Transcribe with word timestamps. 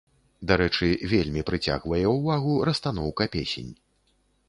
Дарэчы, 0.51 0.87
вельмі 1.11 1.45
прыцягвае 1.51 2.01
ўвагу 2.17 2.59
расстаноўка 2.71 3.33
песень. 3.37 3.73